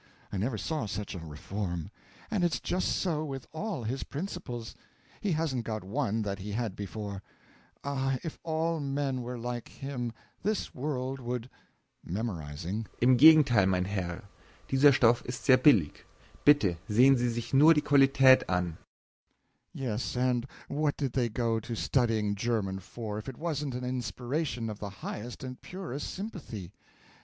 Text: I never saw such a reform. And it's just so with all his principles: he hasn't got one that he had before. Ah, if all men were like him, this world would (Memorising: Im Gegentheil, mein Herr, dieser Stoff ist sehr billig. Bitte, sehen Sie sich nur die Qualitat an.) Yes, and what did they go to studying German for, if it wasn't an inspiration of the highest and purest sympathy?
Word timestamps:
I 0.33 0.37
never 0.37 0.57
saw 0.57 0.87
such 0.87 1.13
a 1.13 1.19
reform. 1.19 1.91
And 2.31 2.43
it's 2.43 2.59
just 2.59 2.87
so 2.93 3.23
with 3.23 3.45
all 3.53 3.83
his 3.83 4.01
principles: 4.01 4.73
he 5.21 5.33
hasn't 5.33 5.63
got 5.63 5.83
one 5.83 6.23
that 6.23 6.39
he 6.39 6.53
had 6.53 6.75
before. 6.75 7.21
Ah, 7.83 8.17
if 8.23 8.39
all 8.41 8.79
men 8.79 9.21
were 9.21 9.37
like 9.37 9.67
him, 9.67 10.11
this 10.41 10.73
world 10.73 11.19
would 11.19 11.51
(Memorising: 12.03 12.87
Im 12.99 13.15
Gegentheil, 13.15 13.67
mein 13.67 13.85
Herr, 13.85 14.23
dieser 14.69 14.91
Stoff 14.91 15.21
ist 15.25 15.43
sehr 15.45 15.57
billig. 15.59 16.03
Bitte, 16.45 16.79
sehen 16.89 17.15
Sie 17.15 17.29
sich 17.29 17.53
nur 17.53 17.75
die 17.75 17.81
Qualitat 17.81 18.41
an.) 18.49 18.79
Yes, 19.71 20.17
and 20.17 20.47
what 20.67 20.97
did 20.97 21.13
they 21.13 21.29
go 21.29 21.59
to 21.59 21.75
studying 21.75 22.33
German 22.33 22.79
for, 22.79 23.19
if 23.19 23.29
it 23.29 23.37
wasn't 23.37 23.75
an 23.75 23.83
inspiration 23.83 24.67
of 24.67 24.79
the 24.79 24.89
highest 25.05 25.43
and 25.43 25.61
purest 25.61 26.11
sympathy? 26.11 26.73